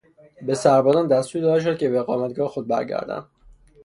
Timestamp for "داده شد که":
1.41-1.89